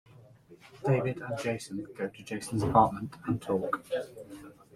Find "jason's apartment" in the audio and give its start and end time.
2.23-3.13